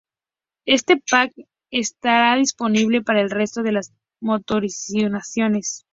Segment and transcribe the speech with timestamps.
[0.65, 1.31] Este pack
[1.69, 5.85] estará disponible para el resto de las motorizaciones.